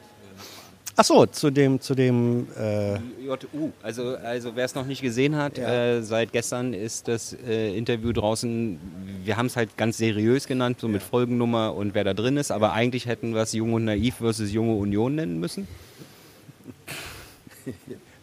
Ach 0.97 1.03
so, 1.03 1.25
zu 1.25 1.51
dem, 1.51 1.81
zu 1.81 1.93
dem 1.93 2.47
äh 2.57 2.95
JU. 2.95 3.71
Also, 3.83 4.15
also 4.15 4.55
wer 4.55 4.63
es 4.63 4.75
noch 4.75 4.85
nicht 4.85 5.01
gesehen 5.01 5.35
hat, 5.35 5.57
ja. 5.57 5.97
äh, 5.97 6.03
seit 6.03 6.31
gestern 6.31 6.73
ist 6.73 7.09
das 7.09 7.33
äh, 7.33 7.77
Interview 7.77 8.13
draußen. 8.13 8.79
Wir 9.25 9.35
haben 9.35 9.47
es 9.47 9.57
halt 9.57 9.75
ganz 9.75 9.97
seriös 9.97 10.47
genannt, 10.47 10.79
so 10.79 10.87
mit 10.87 11.03
Folgennummer 11.03 11.75
und 11.75 11.95
wer 11.95 12.05
da 12.05 12.13
drin 12.13 12.37
ist. 12.37 12.49
Aber 12.49 12.71
eigentlich 12.71 13.07
hätten 13.07 13.33
wir 13.33 13.41
es 13.41 13.51
Jung 13.51 13.73
und 13.73 13.85
Naiv 13.85 14.15
versus 14.15 14.53
Junge 14.53 14.75
Union 14.75 15.15
nennen 15.15 15.39
müssen. 15.39 15.67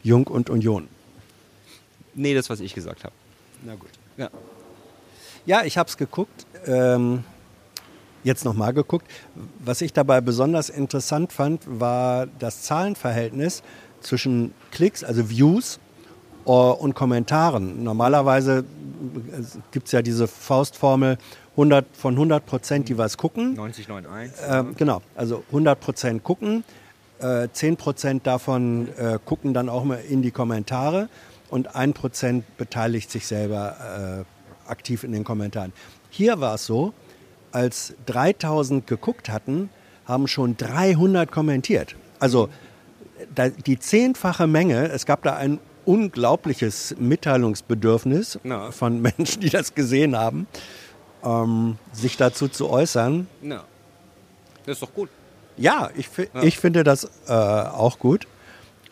Jung 0.03 0.27
und 0.27 0.49
Union. 0.49 0.89
Nee, 2.14 2.35
das, 2.35 2.50
was 2.50 2.61
ich 2.61 2.75
gesagt 2.75 3.04
habe. 3.04 3.14
Na 3.64 3.75
gut. 3.75 3.90
Ja, 4.16 4.31
ja 5.47 5.64
ich 5.64 5.78
habe 5.78 5.88
es 5.88 5.97
geguckt. 5.97 6.47
Ähm, 6.66 7.25
jetzt 8.25 8.45
nochmal 8.45 8.73
geguckt. 8.73 9.07
Was 9.59 9.81
ich 9.81 9.92
dabei 9.92 10.21
besonders 10.21 10.69
interessant 10.69 11.33
fand, 11.33 11.62
war 11.66 12.26
das 12.38 12.62
Zahlenverhältnis 12.62 13.62
zwischen 14.00 14.52
Klicks, 14.71 15.04
also 15.04 15.28
Views 15.31 15.78
äh, 16.47 16.50
und 16.50 16.95
Kommentaren. 16.95 17.83
Normalerweise 17.83 18.59
äh, 18.59 19.42
gibt 19.71 19.87
es 19.87 19.92
ja 19.92 20.02
diese 20.02 20.26
Faustformel 20.28 21.19
100 21.52 21.87
von 21.92 22.14
100 22.14 22.47
Prozent, 22.47 22.88
die 22.88 22.99
was 22.99 23.16
gucken. 23.16 23.54
90, 23.54 23.88
91. 23.90 24.45
Äh, 24.49 24.64
genau, 24.76 25.02
also 25.14 25.45
100 25.49 25.78
Prozent 25.78 26.25
gucken. 26.25 26.64
Äh, 27.21 27.49
10 27.52 27.76
Prozent 27.76 28.26
davon 28.26 28.88
äh, 28.97 29.19
gucken 29.25 29.54
dann 29.54 29.69
auch 29.69 29.85
mal 29.85 30.00
in 30.09 30.23
die 30.23 30.31
Kommentare 30.31 31.09
und 31.53 31.77
ein 31.77 31.93
Prozent 31.93 32.57
beteiligt 32.57 33.11
sich 33.11 33.27
selber 33.27 34.25
äh, 34.67 34.71
aktiv 34.71 35.05
in 35.05 35.13
den 35.13 35.23
Kommentaren. 35.23 35.75
Hier 36.09 36.41
war 36.41 36.55
es 36.55 36.65
so, 36.65 36.95
als 37.53 37.93
3000 38.07 38.87
geguckt 38.87 39.29
hatten, 39.29 39.69
haben 40.07 40.29
schon 40.29 40.57
300 40.57 41.31
kommentiert. 41.31 41.95
Also 42.19 42.49
da, 43.35 43.51
die 43.51 43.79
zehnfache 43.79 44.47
Menge, 44.47 44.89
es 44.89 45.05
gab 45.05 45.23
da 45.25 45.37
ein 45.37 45.61
unglaubliches 45.85 46.97
Mitteilungsbedürfnis 46.99 48.41
no. 48.45 48.71
von 48.71 49.03
Menschen, 49.03 49.43
die 49.43 49.51
das 49.51 49.75
gesehen 49.75 50.17
haben, 50.17 50.47
ähm, 51.23 51.77
sich 51.93 52.17
dazu 52.17 52.49
zu 52.49 52.71
äußern. 52.71 53.27
No. 53.43 53.61
Das 54.65 54.77
ist 54.77 54.83
doch 54.83 54.95
gut. 54.95 55.11
Ja, 55.59 55.91
ich, 55.99 56.09
ja. 56.17 56.43
ich 56.43 56.59
finde 56.59 56.83
das 56.83 57.11
äh, 57.29 57.33
auch 57.33 57.99
gut. 57.99 58.27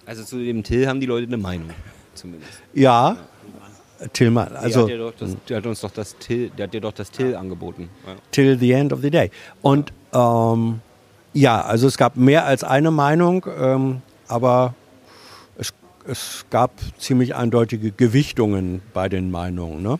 Also 0.05 0.25
zu 0.25 0.37
dem 0.37 0.63
Till 0.63 0.87
haben 0.87 1.01
die 1.01 1.07
Leute 1.07 1.27
eine 1.27 1.39
Meinung 1.39 1.71
zumindest. 2.15 2.53
Ja, 2.75 3.17
Tillmann. 4.13 4.57
Also, 4.57 4.87
der, 4.87 5.07
hat 5.07 5.15
das, 5.21 5.37
der 5.49 5.57
hat 5.59 5.67
uns 5.67 5.81
doch 5.81 5.91
das 5.91 6.17
Till, 6.19 6.51
der 6.51 6.67
hat 6.67 6.75
dir 6.75 6.81
doch 6.81 6.93
das 6.93 7.11
Till 7.11 7.37
angeboten. 7.37 7.91
Ja. 8.07 8.15
Till 8.31 8.59
the 8.59 8.73
end 8.73 8.93
of 8.93 9.01
the 9.03 9.11
day. 9.11 9.31
Und 9.63 9.93
ähm, 10.13 10.81
ja, 11.33 11.61
also 11.61 11.87
es 11.87 11.97
gab 11.99 12.17
mehr 12.17 12.45
als 12.47 12.65
eine 12.65 12.91
Meinung, 12.91 13.47
ähm, 13.59 14.03
aber 14.27 14.75
es, 15.59 15.73
es 16.07 16.47
gab 16.51 16.73
ziemlich 16.99 17.35
eindeutige 17.35 17.93
Gewichtungen 17.93 18.83
bei 18.95 19.09
den 19.09 19.31
Meinungen. 19.31 19.83
Ne? 19.83 19.99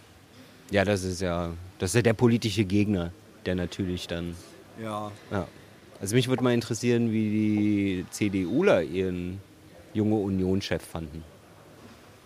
Ja, 0.71 0.85
das 0.85 1.05
ist 1.05 1.21
ja, 1.21 1.51
das 1.79 1.91
ist 1.91 1.97
ja 1.97 2.03
der 2.03 2.15
politische 2.15 2.65
Gegner, 2.65 3.13
der 3.47 3.55
natürlich 3.55 4.07
dann. 4.07 4.35
Ja. 4.83 5.13
ja. 5.31 5.47
Also 6.01 6.17
mich 6.17 6.29
würde 6.29 6.43
mal 6.43 6.55
interessieren, 6.55 7.13
wie 7.13 7.31
die 7.31 8.07
CDUler 8.11 8.83
ihren 8.83 9.41
junge 9.93 10.17
Union-Chef 10.17 10.83
fanden. 10.83 11.23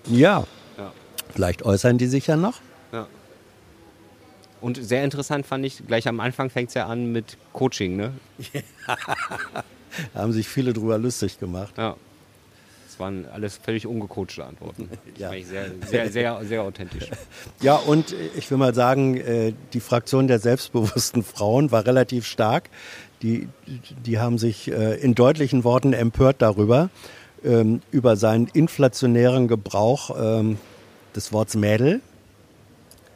Ja. 0.07 0.45
ja. 0.77 0.93
Vielleicht 1.33 1.63
äußern 1.63 1.99
die 1.99 2.07
sich 2.07 2.27
ja 2.27 2.37
noch. 2.37 2.61
Ja. 2.93 3.07
Und 4.61 4.83
sehr 4.83 5.05
interessant 5.05 5.47
fand 5.47 5.65
ich, 5.67 5.87
gleich 5.87 6.09
am 6.09 6.21
Anfang 6.21 6.51
fängt 6.51 6.69
es 6.69 6.75
ja 6.75 6.87
an 6.87 7.13
mit 7.13 7.37
Coaching, 7.53 7.97
ne? 7.97 8.13
da 8.87 10.21
haben 10.21 10.33
sich 10.33 10.49
viele 10.49 10.73
drüber 10.73 10.99
lustig 10.99 11.39
gemacht. 11.39 11.75
Ja. 11.77 11.97
Das 12.87 13.01
waren 13.01 13.27
alles 13.33 13.57
völlig 13.57 13.89
ungecoachte 13.89 14.45
Antworten. 14.45 14.89
ja. 15.19 15.31
Sehr, 15.31 15.73
sehr, 15.85 16.11
sehr, 16.11 16.45
sehr 16.45 16.63
authentisch. 16.63 17.11
Ja, 17.61 17.75
und 17.75 18.15
ich 18.37 18.51
will 18.51 18.59
mal 18.59 18.73
sagen, 18.73 19.17
äh, 19.17 19.53
die 19.73 19.81
Fraktion 19.81 20.29
der 20.29 20.39
selbstbewussten 20.39 21.25
Frauen 21.25 21.73
war 21.73 21.87
relativ 21.87 22.25
stark. 22.25 22.71
Die, 23.23 23.49
die 24.07 24.19
haben 24.19 24.39
sich 24.39 24.71
äh, 24.71 24.95
in 25.01 25.15
deutlichen 25.15 25.65
Worten 25.65 25.93
empört 25.93 26.37
darüber 26.41 26.91
ähm, 27.45 27.81
über 27.91 28.17
seinen 28.17 28.49
inflationären 28.49 29.49
Gebrauch 29.49 30.11
ähm, 30.19 30.59
des 31.15 31.33
Wortes 31.33 31.57
Mädel. 31.57 32.01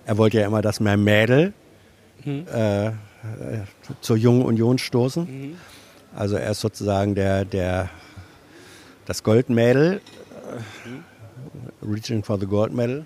Er 0.07 0.19
wollte 0.19 0.39
ja 0.39 0.47
immer, 0.47 0.63
dass 0.63 0.81
mehr 0.81 0.97
Mädel 0.97 1.53
mhm. 2.25 2.47
äh, 2.53 2.93
zur 4.01 4.17
jungen 4.17 4.43
Union 4.43 4.79
stoßen. 4.79 5.25
Mhm. 5.25 5.57
Also 6.15 6.37
er 6.37 6.51
ist 6.51 6.61
sozusagen 6.61 7.15
der, 7.15 7.45
der 7.45 7.91
das 9.07 9.23
Goldmädel, 9.23 10.01
mhm. 10.85 11.91
reaching 11.91 12.23
for 12.23 12.39
the 12.39 12.47
Gold 12.47 12.73
Medal. 12.73 13.05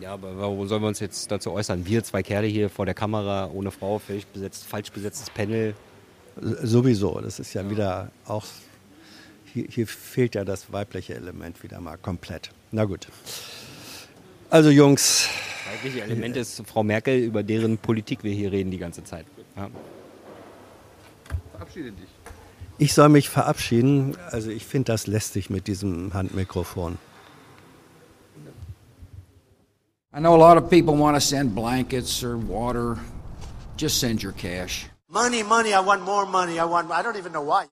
Ja, 0.00 0.14
aber 0.14 0.38
warum 0.38 0.66
sollen 0.66 0.82
wir 0.82 0.88
uns 0.88 1.00
jetzt 1.00 1.30
dazu 1.30 1.52
äußern? 1.52 1.84
Wir 1.84 2.02
zwei 2.04 2.22
Kerle 2.22 2.46
hier 2.46 2.70
vor 2.70 2.86
der 2.86 2.94
Kamera, 2.94 3.50
ohne 3.52 3.70
Frau, 3.70 3.98
völlig 3.98 4.26
besetzt, 4.26 4.64
falsch 4.64 4.90
besetztes 4.92 5.28
Panel. 5.30 5.74
Sowieso, 6.40 7.20
das 7.20 7.38
ist 7.38 7.52
ja, 7.52 7.62
ja. 7.62 7.70
wieder 7.70 8.10
auch 8.26 8.44
hier, 9.52 9.66
hier 9.68 9.86
fehlt 9.86 10.34
ja 10.34 10.44
das 10.44 10.72
weibliche 10.72 11.14
Element 11.14 11.62
wieder 11.62 11.80
mal 11.80 11.96
komplett. 11.96 12.50
Na 12.72 12.84
gut. 12.84 13.08
Also 14.50 14.70
Jungs. 14.70 15.28
Das 15.64 15.74
weibliche 15.74 16.02
Element 16.02 16.36
ist 16.36 16.62
Frau 16.66 16.82
Merkel, 16.82 17.18
über 17.18 17.42
deren 17.42 17.78
Politik 17.78 18.24
wir 18.24 18.32
hier 18.32 18.52
reden 18.52 18.70
die 18.70 18.78
ganze 18.78 19.04
Zeit. 19.04 19.26
Ja. 19.56 19.70
Verabschiede 21.52 21.92
dich. 21.92 22.08
Ich 22.78 22.94
soll 22.94 23.10
mich 23.10 23.28
verabschieden. 23.28 24.16
Also 24.30 24.50
ich 24.50 24.64
finde 24.64 24.92
das 24.92 25.06
lästig 25.06 25.50
mit 25.50 25.66
diesem 25.66 26.14
Handmikrofon. 26.14 26.98
I 30.12 30.18
know 30.18 30.34
a 30.34 30.38
lot 30.38 30.56
of 30.56 30.68
people 30.68 30.96
want 30.96 31.14
to 31.14 31.20
send 31.20 31.54
blankets 31.54 32.24
or 32.24 32.36
water. 32.36 32.98
Just 33.76 34.00
send 34.00 34.24
your 34.24 34.32
cash. 34.32 34.88
Money, 35.08 35.42
money, 35.42 35.72
I 35.72 35.80
want 35.80 36.02
more 36.04 36.26
money. 36.26 36.58
I 36.58 36.64
want 36.64 36.90
I 36.90 37.02
don't 37.02 37.16
even 37.16 37.32
know 37.32 37.42
why. 37.42 37.66